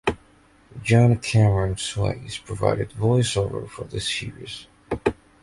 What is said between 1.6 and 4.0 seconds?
Swayze provided voice-over for the